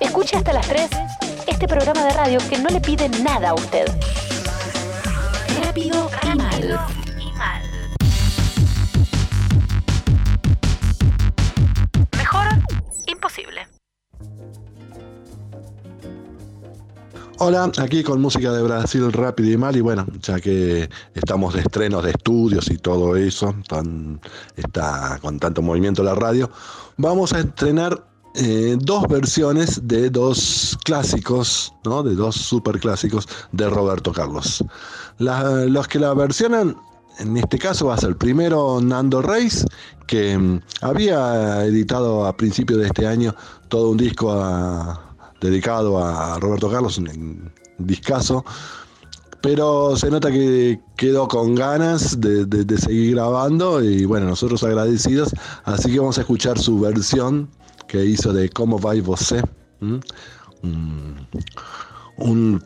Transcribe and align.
Escuche 0.00 0.36
hasta 0.36 0.52
las 0.52 0.66
3 0.68 0.90
este 1.46 1.68
programa 1.68 2.04
de 2.04 2.12
radio 2.12 2.38
que 2.48 2.58
no 2.58 2.68
le 2.68 2.80
pide 2.80 3.08
nada 3.22 3.50
a 3.50 3.54
usted. 3.54 3.86
Rápido 5.62 6.10
y 6.24 6.36
mal. 6.36 6.80
Mejor 12.16 12.46
imposible. 13.06 13.66
Hola, 17.38 17.70
aquí 17.78 18.02
con 18.02 18.20
música 18.20 18.52
de 18.52 18.62
Brasil 18.62 19.12
rápido 19.12 19.50
y 19.50 19.56
mal 19.56 19.76
y 19.76 19.80
bueno, 19.80 20.06
ya 20.20 20.40
que 20.40 20.88
estamos 21.14 21.54
de 21.54 21.60
estrenos 21.60 22.04
de 22.04 22.10
estudios 22.10 22.70
y 22.70 22.78
todo 22.78 23.16
eso, 23.16 23.54
tan, 23.68 24.20
está 24.56 25.18
con 25.20 25.38
tanto 25.38 25.60
movimiento 25.60 26.02
la 26.02 26.14
radio, 26.14 26.50
vamos 26.96 27.32
a 27.32 27.40
estrenar 27.40 28.13
eh, 28.34 28.76
dos 28.80 29.06
versiones 29.08 29.86
de 29.86 30.10
dos 30.10 30.76
clásicos, 30.84 31.72
¿no? 31.84 32.02
de 32.02 32.14
dos 32.14 32.34
super 32.34 32.80
clásicos 32.80 33.28
de 33.52 33.70
Roberto 33.70 34.12
Carlos. 34.12 34.64
los 35.18 35.88
que 35.88 36.00
la 36.00 36.14
versionan, 36.14 36.76
en 37.18 37.36
este 37.36 37.58
caso 37.58 37.86
va 37.86 37.94
a 37.94 37.98
ser 37.98 38.16
primero 38.16 38.80
Nando 38.80 39.22
Reis, 39.22 39.64
que 40.06 40.36
mm, 40.36 40.60
había 40.80 41.64
editado 41.64 42.26
a 42.26 42.36
principios 42.36 42.80
de 42.80 42.86
este 42.86 43.06
año 43.06 43.34
todo 43.68 43.90
un 43.90 43.96
disco 43.98 44.32
a 44.32 45.14
dedicado 45.40 46.02
a 46.02 46.38
Roberto 46.40 46.70
Carlos, 46.70 46.98
un 46.98 47.52
discazo. 47.78 48.44
Pero 49.42 49.94
se 49.94 50.10
nota 50.10 50.30
que 50.30 50.80
quedó 50.96 51.28
con 51.28 51.54
ganas 51.54 52.18
de, 52.18 52.78
seguir 52.78 53.14
grabando 53.14 53.82
y 53.82 54.06
bueno, 54.06 54.26
nosotros 54.26 54.64
agradecidos. 54.64 55.34
Así 55.64 55.92
que 55.92 55.98
vamos 55.98 56.16
a 56.16 56.22
escuchar 56.22 56.58
su 56.58 56.80
versión 56.80 57.50
que 57.86 58.04
hizo 58.04 58.32
de 58.32 58.48
Cómo 58.48 58.78
va 58.78 58.94
y 58.94 59.00
você. 59.00 59.42
Un, 62.16 62.62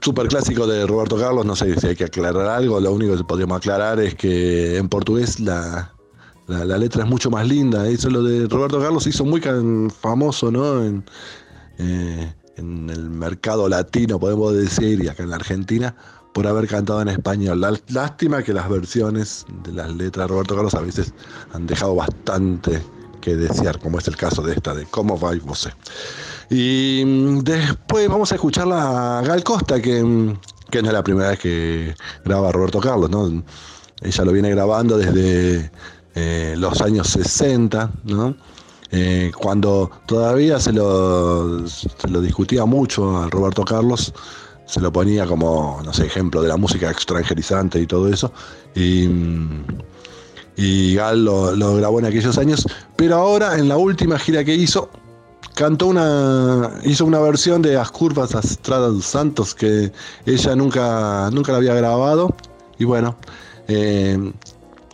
super 0.00 0.28
clásico 0.28 0.66
de 0.66 0.86
Roberto 0.86 1.16
Carlos, 1.16 1.44
no 1.44 1.56
sé 1.56 1.78
si 1.78 1.88
hay 1.88 1.96
que 1.96 2.04
aclarar 2.04 2.46
algo, 2.46 2.78
lo 2.78 2.92
único 2.92 3.16
que 3.16 3.24
podríamos 3.24 3.56
aclarar 3.56 3.98
es 3.98 4.14
que 4.14 4.76
en 4.76 4.88
portugués 4.88 5.40
la, 5.40 5.92
la, 6.46 6.78
letra 6.78 7.02
es 7.02 7.10
mucho 7.10 7.28
más 7.28 7.46
linda. 7.48 7.88
Eso 7.88 8.08
lo 8.10 8.22
de 8.22 8.46
Roberto 8.46 8.80
Carlos 8.80 9.06
hizo 9.06 9.24
muy 9.24 9.42
famoso, 9.90 10.50
¿no? 10.52 10.84
En, 10.84 11.04
eh, 11.78 12.32
en 12.56 12.90
el 12.90 13.10
mercado 13.10 13.68
latino, 13.68 14.20
podemos 14.20 14.54
decir, 14.54 15.02
y 15.02 15.08
acá 15.08 15.24
en 15.24 15.30
la 15.30 15.36
Argentina, 15.36 15.94
por 16.32 16.46
haber 16.46 16.66
cantado 16.66 17.02
en 17.02 17.08
español. 17.08 17.60
lástima 17.88 18.42
que 18.42 18.52
las 18.52 18.68
versiones 18.68 19.46
de 19.64 19.72
las 19.72 19.94
letras 19.94 20.26
de 20.26 20.32
Roberto 20.32 20.54
Carlos 20.54 20.74
a 20.74 20.80
veces 20.80 21.12
han 21.52 21.66
dejado 21.66 21.94
bastante 21.94 22.80
que 23.22 23.36
desear, 23.36 23.78
como 23.78 23.98
es 23.98 24.08
el 24.08 24.16
caso 24.16 24.42
de 24.42 24.52
esta, 24.52 24.74
de 24.74 24.84
Cómo 24.84 25.18
va 25.18 25.32
vos. 25.42 25.70
Y 26.50 27.02
mm, 27.06 27.38
después 27.38 28.08
vamos 28.08 28.30
a 28.32 28.34
escuchar 28.34 28.68
a 28.70 29.22
Gal 29.24 29.42
Costa, 29.42 29.80
que, 29.80 30.02
mm, 30.02 30.38
que 30.70 30.82
no 30.82 30.88
es 30.88 30.94
la 30.94 31.02
primera 31.02 31.30
vez 31.30 31.38
que 31.38 31.94
graba 32.24 32.52
Roberto 32.52 32.80
Carlos, 32.80 33.08
¿no? 33.08 33.42
Ella 34.02 34.24
lo 34.24 34.32
viene 34.32 34.50
grabando 34.50 34.98
desde 34.98 35.70
eh, 36.14 36.54
los 36.58 36.82
años 36.82 37.08
60, 37.08 37.90
¿no? 38.04 38.36
Eh, 38.90 39.30
cuando 39.34 39.90
todavía 40.06 40.60
se 40.60 40.72
lo, 40.72 41.66
se 41.66 42.08
lo 42.08 42.20
discutía 42.20 42.66
mucho 42.66 43.16
a 43.16 43.30
Roberto 43.30 43.64
Carlos, 43.64 44.12
se 44.66 44.80
lo 44.80 44.92
ponía 44.92 45.26
como, 45.26 45.80
no 45.82 45.92
sé, 45.94 46.06
ejemplo 46.06 46.42
de 46.42 46.48
la 46.48 46.58
música 46.58 46.90
extranjerizante 46.90 47.80
y 47.80 47.86
todo 47.86 48.08
eso. 48.08 48.32
Y, 48.74 49.08
y 50.56 50.94
Gal 50.94 51.24
lo, 51.24 51.76
grabó 51.76 51.98
en 51.98 52.06
aquellos 52.06 52.38
años. 52.38 52.66
Pero 52.96 53.16
ahora, 53.16 53.58
en 53.58 53.68
la 53.68 53.76
última 53.76 54.18
gira 54.18 54.44
que 54.44 54.54
hizo, 54.54 54.90
cantó 55.54 55.86
una. 55.86 56.70
hizo 56.84 57.04
una 57.04 57.20
versión 57.20 57.62
de 57.62 57.76
As 57.76 57.90
Curvas 57.90 58.34
Astradas 58.34 59.04
Santos 59.04 59.54
que 59.54 59.92
ella 60.26 60.56
nunca, 60.56 61.30
nunca 61.32 61.52
la 61.52 61.58
había 61.58 61.74
grabado. 61.74 62.34
Y 62.78 62.84
bueno, 62.84 63.16
eh, 63.68 64.32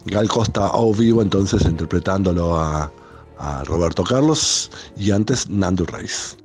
Gal 0.07 0.29
Costa 0.29 0.71
o 0.75 0.95
vivo 0.95 1.23
entonces 1.23 1.63
interpretándolo 1.63 2.57
a, 2.59 2.91
Roberto 3.67 4.03
Carlos 4.03 4.69
e 4.97 5.13
antes 5.13 5.49
Nando 5.49 5.87
Reis. 5.87 6.37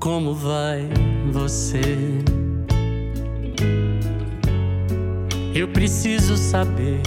Como 0.00 0.34
vai 0.34 1.15
você? 1.36 1.82
Eu 5.54 5.68
preciso 5.68 6.36
saber 6.36 7.00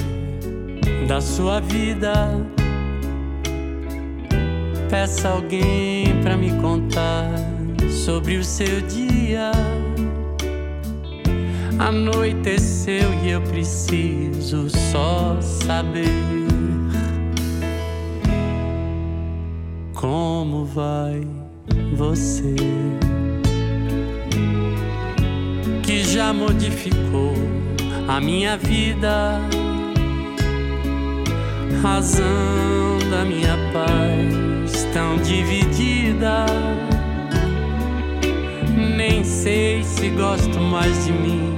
da 1.08 1.20
sua 1.20 1.60
vida. 1.60 2.14
Peça 4.90 5.30
alguém 5.30 6.22
para 6.22 6.38
me 6.38 6.52
contar 6.62 7.32
sobre 7.90 8.38
o 8.38 8.44
seu 8.44 8.82
dia. 8.82 9.52
Anoiteceu 11.80 13.12
e 13.24 13.32
eu 13.32 13.42
preciso 13.42 14.70
só 14.70 15.40
saber 15.42 16.10
como 19.94 20.66
vai 20.66 21.28
você 21.96 22.56
já 26.20 26.34
modificou 26.34 27.34
a 28.06 28.20
minha 28.20 28.58
vida, 28.58 29.40
razão 31.82 33.00
da 33.10 33.24
minha 33.24 33.56
paz 33.72 34.84
tão 34.92 35.16
dividida. 35.20 36.46
Nem 38.98 39.24
sei 39.24 39.82
se 39.82 40.10
gosto 40.10 40.60
mais 40.60 41.06
de 41.06 41.14
mim 41.14 41.58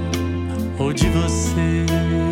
ou 0.78 0.92
de 0.92 1.08
você. 1.08 2.31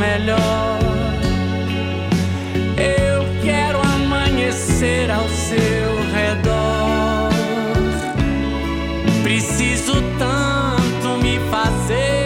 Melhor. 0.00 0.78
Eu 2.76 3.42
quero 3.44 3.78
amanhecer 3.80 5.10
ao 5.10 5.28
seu 5.28 5.90
redor. 6.12 7.30
Preciso 9.22 10.02
tanto 10.18 11.22
me 11.22 11.38
fazer. 11.50 12.20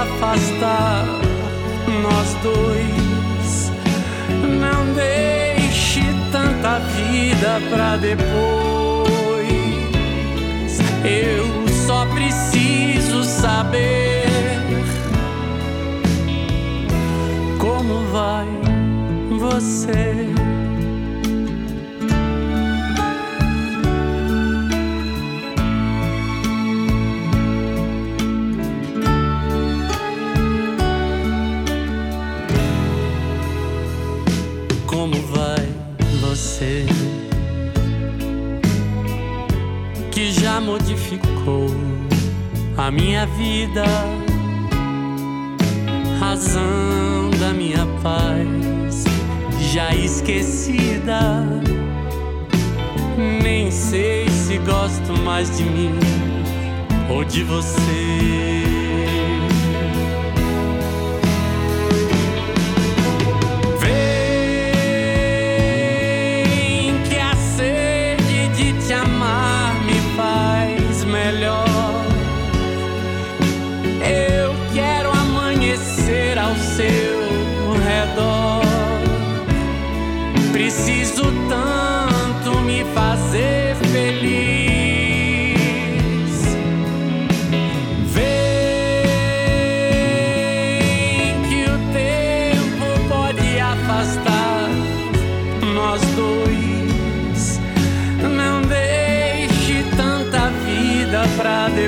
afastar 0.00 1.04
nós 2.02 2.34
dois. 2.42 2.99
Vida 7.40 7.60
pra 7.70 7.96
depois. 7.96 8.28
Eu 11.02 11.66
só 11.86 12.04
preciso 12.06 13.24
saber 13.24 14.28
como 17.58 18.06
vai 18.12 18.46
você. 19.38 20.20
Modificou 40.60 41.66
a 42.76 42.90
minha 42.90 43.26
vida, 43.26 43.84
razão 46.18 47.30
da 47.38 47.52
minha 47.52 47.86
paz 48.02 49.04
já 49.72 49.94
esquecida. 49.94 51.44
Nem 53.42 53.70
sei 53.70 54.28
se 54.28 54.58
gosto 54.58 55.12
mais 55.24 55.56
de 55.56 55.64
mim 55.64 55.94
ou 57.08 57.24
de 57.24 57.44
você. 57.44 58.69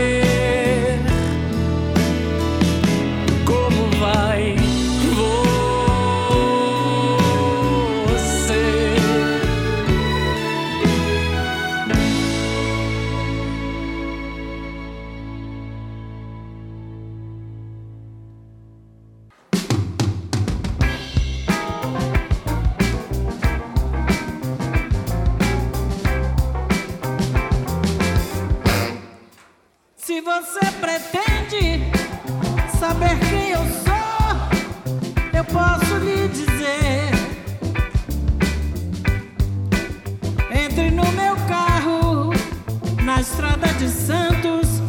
de 43.84 43.90
Santos 43.90 44.82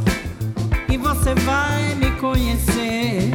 e 0.89 0.97
você 0.97 1.35
vai 1.35 1.97
me 1.97 2.13
conhecer. 2.13 3.33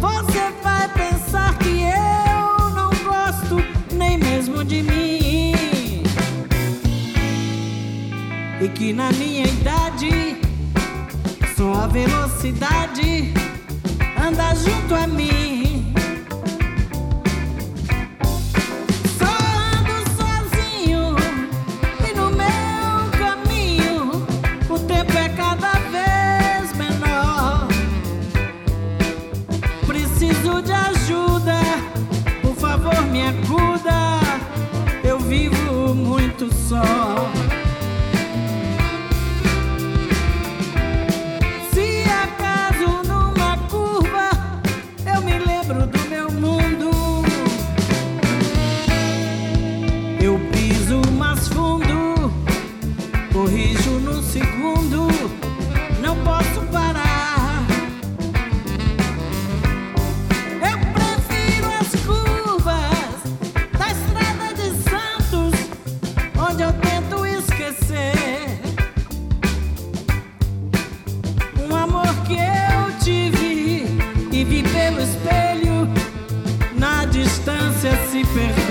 Você 0.00 0.52
vai 0.62 0.88
pensar 0.94 1.58
que 1.58 1.82
eu 1.82 2.70
não 2.70 2.90
gosto 3.04 3.56
nem 3.92 4.16
mesmo 4.16 4.64
de 4.64 4.82
mim. 4.82 6.02
E 8.62 8.68
que 8.70 8.94
na 8.94 9.12
minha 9.12 9.46
idade 9.46 10.38
só 11.54 11.84
a 11.84 11.86
velocidade 11.86 13.34
anda 14.18 14.54
junto 14.54 14.94
a 14.94 15.06
mim. 15.06 15.55
to 36.38 36.50
song. 36.52 37.35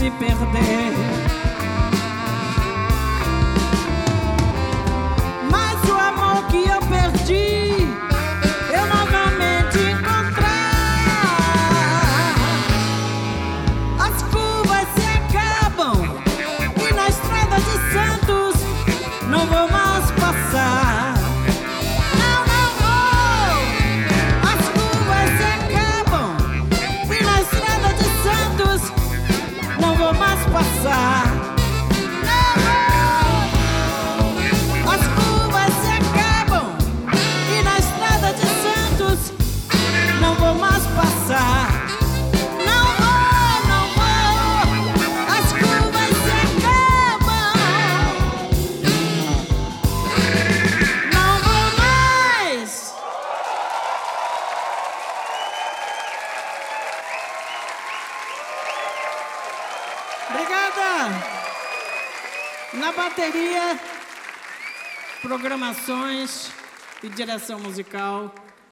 se 0.00 0.10
perder. 0.12 0.94
Mas 5.50 5.90
o 5.90 5.92
amor 5.92 6.42
que 6.46 6.66
eu 6.66 6.80
perdi, 6.88 7.86
eu 8.72 8.86
novamente 8.86 9.78
encontrar. 9.92 10.48
As 13.98 14.22
bateria, 63.10 63.78
programações 65.20 66.52
e 67.02 67.08
direção 67.08 67.58
musical. 67.58 68.32